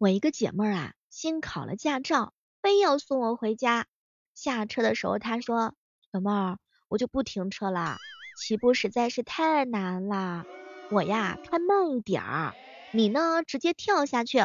[0.00, 3.86] 我一个姐妹儿啊，新考了驾照，非要送我回家。
[4.34, 5.74] 下车的时候，她说
[6.10, 7.98] ：“小妹儿，我就不停车了，
[8.32, 10.46] 起步实在是太难了。
[10.88, 12.56] 我呀，开慢一点儿，
[12.90, 14.38] 你呢，直接跳下去，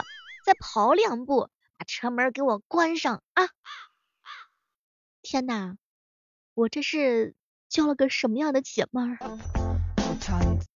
[0.43, 1.47] 再跑两步，
[1.77, 3.47] 把车门给我关上啊！”
[5.23, 5.77] 天呐，
[6.53, 7.33] 我这是
[7.69, 9.19] 交了个什么样的姐妹儿？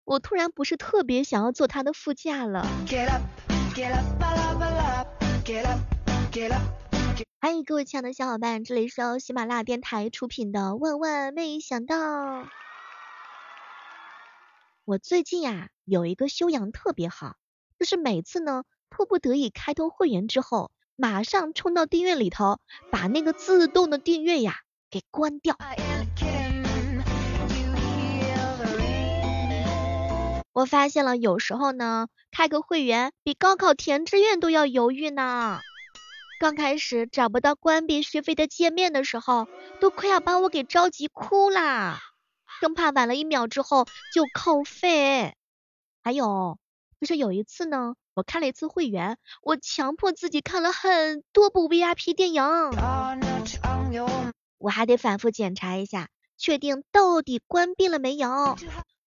[0.05, 2.63] 我突然不是特别想要坐她的副驾了。
[7.39, 11.95] 欢迎各位亲爱的小伙伴，这里是由喜马拉雅电台出品的《万万没想到》。
[14.85, 17.35] 我最近呀有一个修养特别好，
[17.77, 22.59] 就是每次呢迫不得已开通会员之后，马上冲到订阅里头，
[22.91, 24.55] 把那个自动的订阅呀
[24.89, 25.55] 给关掉。
[30.59, 35.61] 我发现了，有时候呢，开个会员比高考填志愿都要犹豫呢。
[36.41, 39.47] 刚开始找不到关闭续费的界面的时候，
[39.79, 42.01] 都快要把我给着急哭啦，
[42.59, 45.33] 生怕晚了一秒之后就扣费。
[46.03, 46.59] 还有
[46.99, 52.43] 就是有一次呢，我开了一次会员，我强迫自己看了很多部 VIP 电影，
[54.57, 58.57] 我还得反复检查一下，确定到底关闭了没有。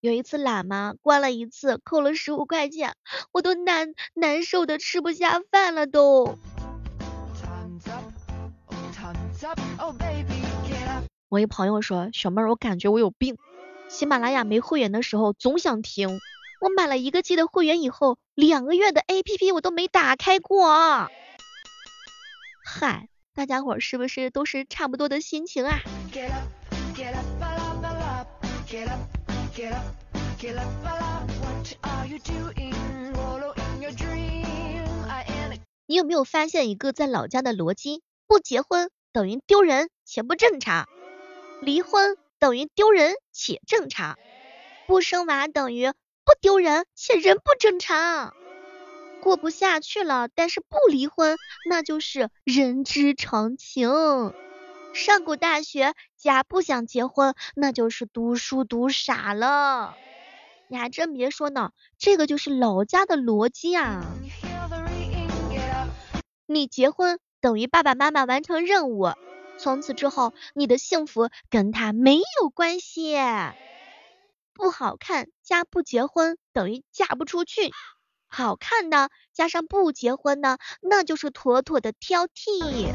[0.02, 2.96] 有一次懒嘛，关了一次，扣了十五块钱，
[3.30, 6.36] 我都难难受的吃不下饭了都。
[11.28, 13.36] 我一朋友说，小妹儿，我感觉我有病，
[13.88, 16.18] 喜马拉雅没会员的时候总想听，
[16.60, 21.08] 我买了一个 G 的会员以后，两个月的 APP 我都没打开过。
[22.64, 25.78] 嗨，大家伙是不是都是差不多的心情啊？
[29.54, 29.84] Get up
[30.38, 32.72] get up blahbut are you doing
[33.14, 33.58] alright
[35.86, 38.02] 你有没有发现一个在老家的逻辑？
[38.26, 40.88] 不结婚等于丢人且不正常，
[41.60, 44.18] 离婚等于丢人且正常，
[44.86, 48.32] 不生娃等于不丢人且人不正常。
[49.20, 51.36] 过不下去了，但是不离婚，
[51.68, 53.90] 那就是人之常情。
[54.94, 55.92] 上过大学，
[56.22, 59.96] 家不想结婚，那就是读书读傻了。
[60.68, 64.04] 你还真别说呢，这个就是老家的逻辑啊。
[66.46, 69.08] 你结婚等于爸爸妈妈完成任务，
[69.58, 73.16] 从此之后你的幸福跟他没有关系。
[74.54, 77.72] 不好看加不结婚等于嫁不出去，
[78.28, 82.92] 好看的加上不结婚的，那就是妥妥的挑剔。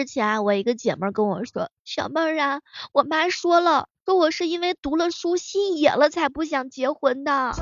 [0.00, 2.62] 之前我一个姐妹跟我说，小妹儿啊，
[2.94, 7.52] 我妈说了，说我是因为读了书心野了才不想结婚的。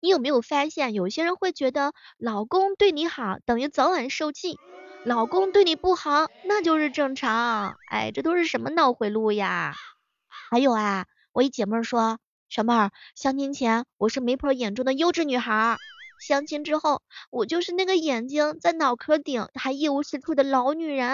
[0.00, 4.58] 你有没有发现，有些人会觉得老公对你好等于早晚受气，
[5.06, 7.76] 老公对你不好那就是正常。
[7.88, 9.74] 哎，这都是什么脑回路呀？
[10.28, 12.18] 还有啊，我一姐妹说，
[12.50, 15.78] 小妹儿，相亲前我是媒婆眼中的优质女孩。
[16.20, 21.08] 相亲之后，我就是那个眼睛在脑壳顶还一无是处的老女人。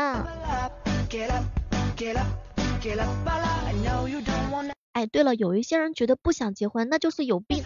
[4.93, 7.65] 哎，对了，有一些人觉得不想结婚，那就是有病。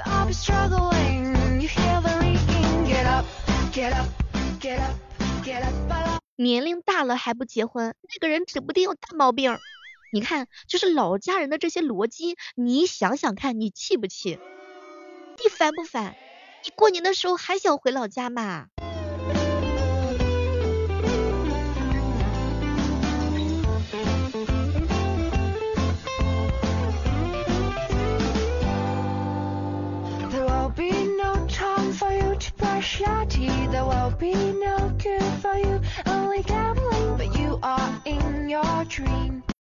[6.36, 9.58] 年龄大了还不结婚，那个人指不定有大毛病。
[10.10, 14.38] 你看，就是老家人的这些逻辑，你想想看，你气不气？
[15.36, 16.16] 你烦不烦？
[16.64, 18.66] 你过年的时候还想回老家吗？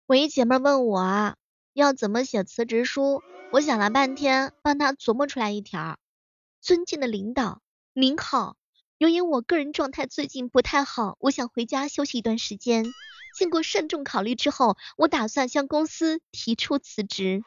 [0.06, 1.34] 我一姐妹问我
[1.72, 5.96] 要怎么写辞职书，我想了半天，帮她琢磨出来一条。
[6.62, 7.60] 尊敬的领导，
[7.92, 8.56] 您好。
[8.96, 12.84] 由于我个人状态最近不太好，我想回家休息一段时间。
[13.36, 17.42] 经过慎重考虑之后，我打算向公司提出辞职。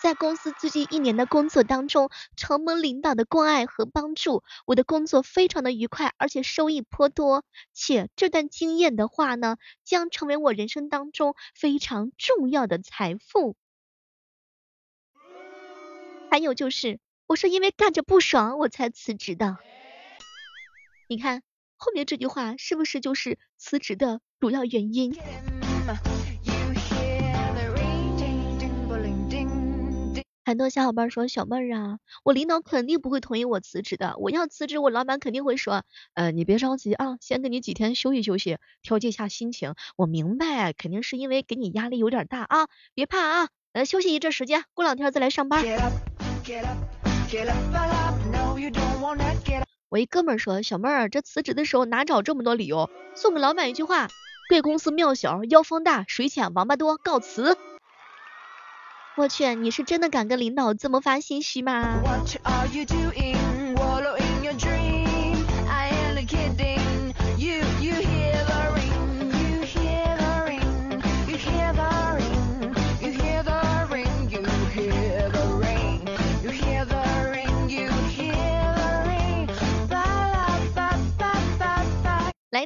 [0.00, 7.44] 在公司最近一年的工作当中，承蒙领导的关爱和帮助，我的工作非常的愉快，而且收益颇多。
[7.72, 13.56] 且这段经验的话呢，将成为我人生当中非常重要的财富。
[16.30, 17.00] 还有就是。
[17.30, 19.56] 我是因为干着不爽我才辞职的，
[21.06, 21.42] 你看
[21.76, 25.14] 后面这句话是不是就是辞职的主要原因？
[30.44, 35.84] 很多小伙伴说小妹儿啊，我领导肯定不会同意我辞职的，我要辞职，我老板肯定会说，
[36.14, 39.76] 呃，你别着急啊，先给你几天休息休息，调节一下心情。
[39.94, 45.64] 我明白，肯定是因为给你压力有点大啊，别怕啊，呃，休息一阵时间，过两天再来上班。
[49.88, 52.90] 我一哥们儿说，小妹儿这辞职的时候哪找这么多理由？
[53.14, 54.08] 送给老板一句话：
[54.48, 57.56] 贵公司庙小，妖风大，水浅王八多，告辞。
[59.16, 62.02] 我去，你是真的敢跟领导这么发信息吗？
[62.02, 63.59] 来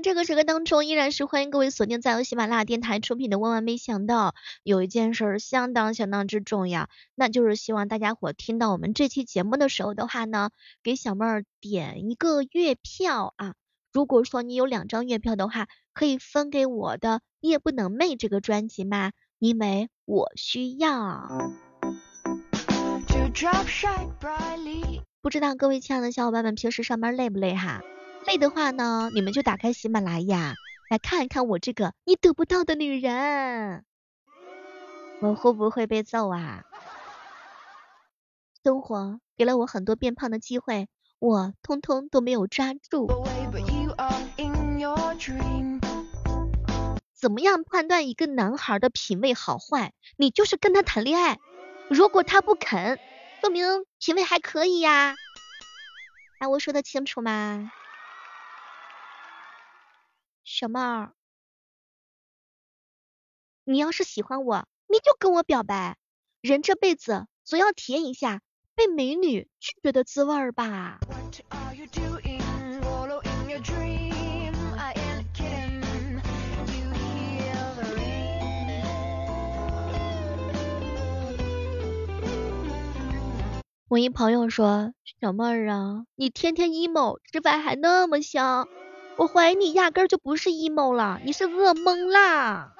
[0.05, 4.33] 这个时刻当中，依然是欢迎各位锁定在由喜马拉雅电台出品的《万万没想到》。
[4.63, 10.51] 有一件事相当相当之重要，那就是希望大家伙听到我们这期节目的时候的话呢，
[10.83, 13.55] 给小妹儿点一个月票啊。
[13.95, 19.13] 如果说你有两张月票的话，可以分给我的《夜不能寐》这个专辑吗？
[19.39, 21.31] 因为我需要。
[25.23, 27.81] 不知道各位亲爱的小伙伴们平时上班累不累哈？
[28.27, 30.55] 累的话呢，你们就打开喜马拉雅
[30.89, 33.85] 来看一看我这个你得不到的女人，
[35.21, 36.65] 我会不会被揍啊？
[38.63, 40.89] 生活给了我很多变胖的机会，
[41.19, 43.07] 我通通都没有抓住。
[47.13, 49.93] 怎么样判断一个男孩的品味好坏？
[50.17, 51.39] 你就是跟他谈恋爱，
[51.89, 52.99] 如果他不肯，
[53.43, 55.15] 说明品味还可以呀。
[56.39, 57.71] 哎，我说的清楚吗？
[60.45, 61.15] 小妹儿，
[63.65, 65.97] 你要是喜欢我，你就跟我表白。
[66.43, 68.43] 人这辈子总要体验一下
[68.75, 71.01] 被美女拒绝的滋味吧。
[83.89, 88.69] 我一朋友说，小妹儿啊，你天天 emo，吃饭还那么香。
[89.17, 92.73] 我怀疑你压根儿就不是 emo 了，你是噩梦啦！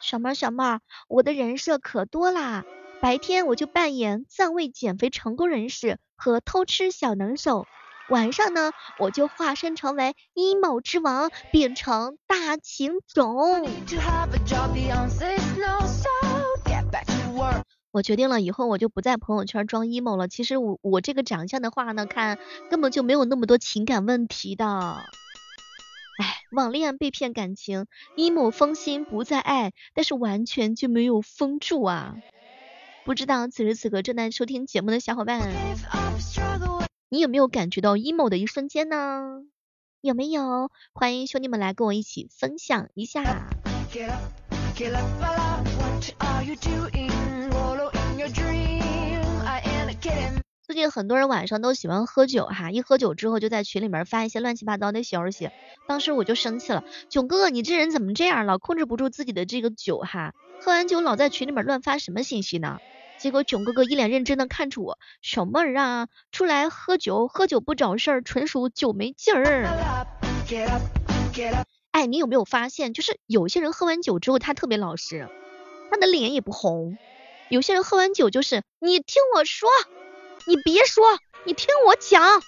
[0.00, 2.64] 小妹儿小妹儿，我的人设可多啦，
[3.00, 7.66] 白天我就扮演暂未减肥成功人士和偷吃小能手，
[8.08, 13.66] 晚上呢我就化身成为 emo 之王，变成大情种。
[17.96, 20.28] 我决定了以后我就不在朋友圈装 emo 了。
[20.28, 22.38] 其实我我这个长相的话呢，看
[22.70, 24.66] 根本就没有那么多情感问题的。
[26.18, 27.86] 哎，网恋被骗感情
[28.18, 32.16] ，emo 封心不再爱，但是完全就没有封住啊。
[33.06, 35.40] 不知道此时此刻正在收听节目的小伙伴，
[37.08, 39.40] 你有没有感觉到 emo 的一瞬间呢？
[40.02, 40.70] 有没有？
[40.92, 43.48] 欢迎兄弟们来跟我一起分享一下。
[50.62, 55.50] 最近很多人晚上都喜欢喝酒哈，一喝酒之后就在群里面发一些乱七八糟的消息，
[55.88, 62.78] 当时我就生气了，囧哥哥你这人怎么这样了，控制不住自己的这个酒哈，喝完酒老在群里面乱发什么信息呢？
[63.18, 69.64] 结果囧哥哥一脸认真的看着我，小妹儿啊，出来喝酒喝酒不找事儿，纯属酒没劲儿。
[71.92, 75.28] 哎，你有没有发现，就是有些人喝完酒之后他特别老实，
[75.90, 76.98] 他的脸也不红。
[77.48, 79.68] 有些人喝完酒就是，你听我说，
[80.46, 81.04] 你别说，
[81.44, 82.42] 你听我讲，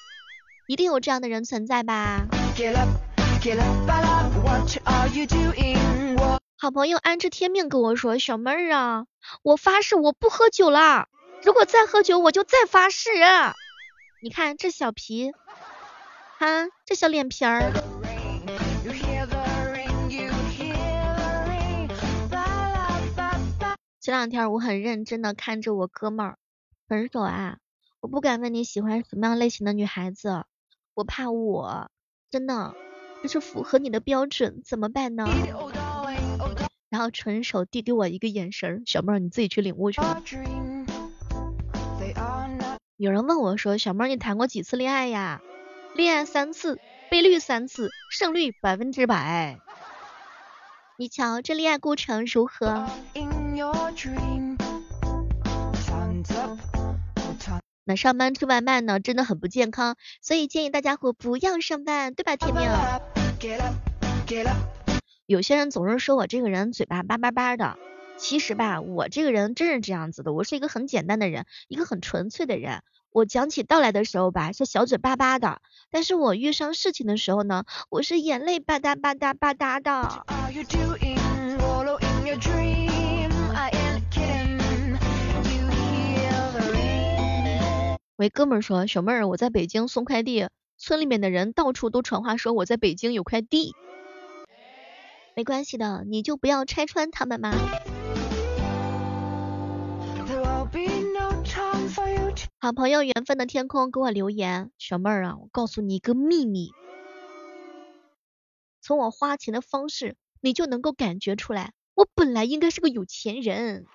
[0.67, 2.27] 一定有这样的人存在吧？
[6.61, 9.05] 好朋友安知天命跟我说，小妹儿啊，
[9.43, 11.07] 我发誓我不喝酒了，
[11.45, 13.11] 如果再喝酒我就再发誓。
[14.21, 15.31] 你看这小皮，
[16.39, 17.73] 哈，这小脸皮儿。
[24.09, 26.39] 前两天我很认真的看着我哥们儿
[26.87, 27.59] 分手啊，
[28.01, 30.47] 我不敢问你喜欢什么样类型的女孩子，
[30.95, 31.91] 我怕我
[32.31, 32.75] 真的
[33.21, 35.29] 不是符合你的标准，怎么办呢？
[36.89, 40.23] 然后纯手递给我一个眼神，小妹儿你自己去领悟去吧。
[42.97, 45.43] 有人问我说，小妹儿你谈过几次恋爱呀？
[45.95, 49.61] 恋爱三次，被绿三次，胜率百分之百。
[50.97, 52.89] 你瞧这恋爱过程如何？
[57.85, 62.61] 那上班吃外卖呢，真的很不健康，所以建议大家伙不要上班，对吧，甜蜜？
[65.27, 67.79] 有些人总是说我这个人嘴巴叭叭叭的，
[68.17, 72.83] 其实吧，我这个人真是这样子的，我是一个很简单的人，一个很纯粹的人。
[73.11, 75.61] 我讲起道来的时候吧，是小嘴巴巴的，
[75.91, 80.27] 但是我遇上事情的时候呢，我是眼泪吧嗒吧嗒吧嗒的。
[88.19, 93.77] 喂，哥们儿说，小妹儿，我在北京送快递，村里面的人到处都传话说我在北京有快递。
[95.37, 97.55] 没关系的，你就不要拆穿他们嘛。
[102.59, 106.73] 好朋友缘分的天空给我留言，小妹儿啊，我告诉你一个秘密，
[108.83, 113.87] 从我花钱的方式，你就能够感觉出来，我本来应该是个有钱人。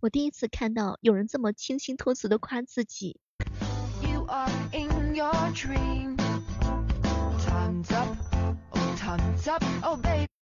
[0.00, 3.20] 我第一次看到有人这么清新脱俗的夸自己。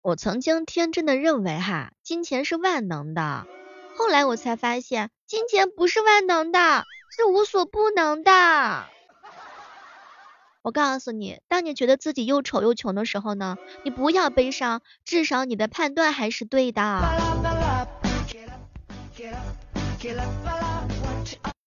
[0.04, 3.48] 我曾经天真的认为哈，金钱是万能的。
[3.96, 8.86] 后来我才发现，金钱不是万能的，是无所不能的。
[10.62, 17.67] 我告诉你，当你觉得自己又丑又穷的时候呢，你不要悲伤，至少你的判断还是对的。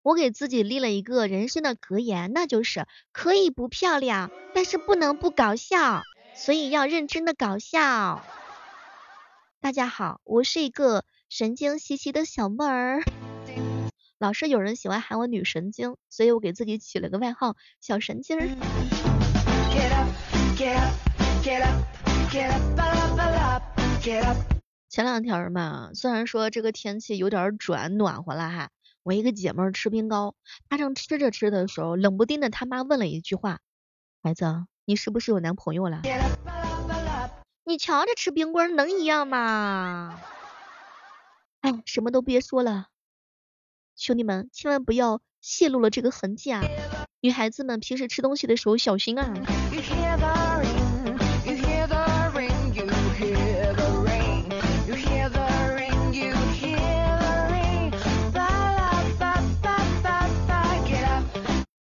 [0.03, 6.03] 我给自己立了一个人生的格言，那就是可以不漂亮，但是不能不搞笑，
[6.35, 8.23] 所以要认真的搞笑。
[9.61, 11.05] 大家好，我是一个。
[11.31, 13.03] 神经兮兮的小妹儿，
[14.19, 18.49] 老是有人喜欢喊我女神经，所以我给自己起了个外号小神经儿。
[24.89, 28.71] 前两天嘛，虽然说这个天气有点转暖和了哈，
[29.03, 30.35] 我一个姐妹吃冰糕，
[30.71, 33.61] 她正吃着吃的时候，冷不丁的他妈问了一句话：
[34.23, 36.01] 孩子，你是不是有男朋友了？
[37.65, 40.19] 你瞧着吃冰棍能一样吗？
[41.61, 42.87] 哎，什么都别说了，
[43.95, 46.63] 兄弟们，千万不要泄露了这个痕迹啊！
[47.21, 49.35] 女孩子们平时吃东西的时候小心啊！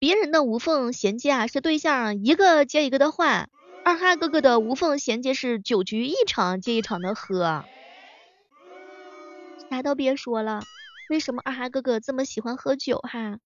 [0.07, 3.49] 别人的无缝衔接啊，是对象一个接一个的换；
[3.85, 7.65] 二哈哥哥的无缝衔接是酒局一场接一场的喝。
[9.69, 10.63] 啥都别说了，
[11.11, 13.41] 为什么二哈哥哥这么喜欢喝酒哈？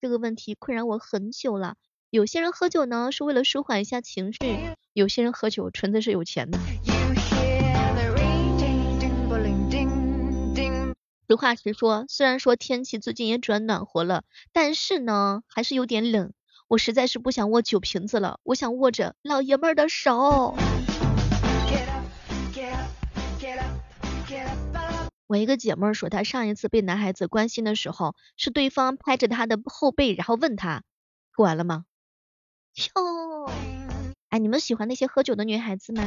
[0.00, 1.74] 这个问题困扰我很久了。
[2.10, 4.38] 有些人喝酒呢是为了舒缓一下情绪，
[4.92, 6.60] 有些人喝酒纯粹是有钱的。
[11.30, 16.32] 实话实说，虽然说天气最近也转暖和了，但是呢还是有点冷。
[16.66, 20.56] 我实在是不想握酒瓶子了，我想握着老爷们儿的手。
[25.28, 30.82] 我一个姐妹说，她上一次被男孩子关心的时候，是对方拍着她的后背，然后问她
[31.30, 31.84] 喝完了吗？
[32.74, 33.48] 哟，
[34.30, 36.02] 哎，你们喜欢那些喝酒的女孩子吗？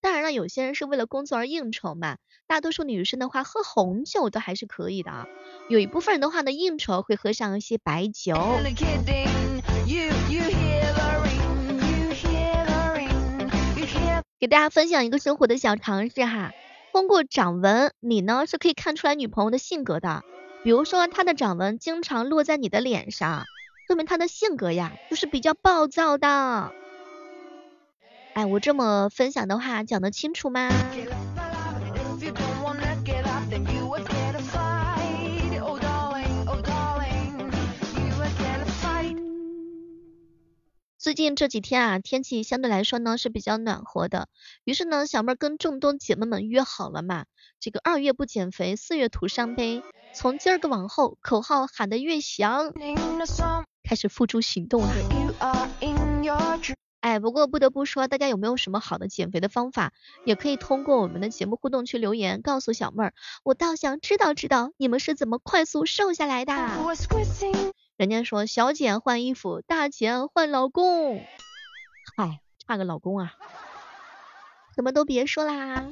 [0.00, 2.18] 当然了，有些人是为了工作而应酬嘛。
[2.46, 5.26] 大多数女生的话，喝红酒都还是可以的啊。
[5.68, 8.34] 有一部分人的话呢，应酬会喝上一些白酒。
[14.38, 16.52] 给大家分享一个生活的小常识哈。
[16.92, 20.22] 通过掌纹，你呢是可以看出来女朋友的性格的。
[20.62, 23.44] 比如说，她的掌纹经常落在你的脸上，
[23.86, 26.72] 说明她的性格呀，就是比较暴躁的。
[28.38, 30.70] 哎，我这么分享的话，讲得清楚吗？
[40.96, 44.28] 最近这几天啊，天气相对来说呢是比较暖和的，
[44.62, 47.24] 于是呢，小妹跟众多姐妹们约好了嘛，
[47.58, 49.82] 这个二月不减肥，四月徒伤悲。
[50.14, 52.72] 从今儿个往后，口号喊得越响，
[53.82, 54.94] 开始付诸行动了。
[57.00, 59.92] 哎，不过不得不说，大家有没有什么好的减肥的方法，
[60.24, 63.14] 也可以通过我们的节目互动区留言告诉小妹儿，
[63.44, 66.52] 我倒想知道知道你们是怎么快速瘦下来的。
[67.96, 71.24] 人家说小减换衣服，大减换老公。
[72.16, 73.34] 嗨，差个老公啊！
[74.74, 75.84] 什么都别说啦。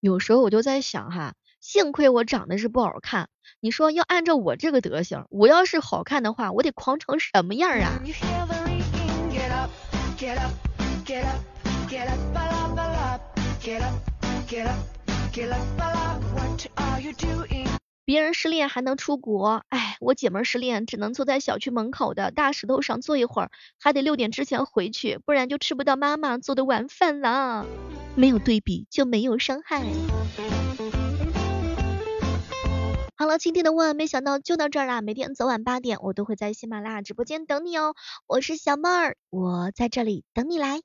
[0.00, 3.28] 有时候我就在想哈，幸亏我长得是不好看。
[3.60, 8.00] 你说要按照我这个德行，我要是好看的话，我得狂成什么样啊？
[18.04, 27.66] 别人失恋还能出国，哎，我姐们失恋只能坐在小区门口的大石头上坐一会儿，还得六点之前回去，不然就吃不到妈妈做的晚饭了。
[28.16, 29.84] 没有对比就没有伤害。
[33.20, 35.02] 好了，今天的万万没想到就到这儿啦！
[35.02, 37.94] 每天早晚八点，我都会在喜马拉雅直播间等你哦。
[38.26, 40.80] 我是小妹儿，我在这里等你来。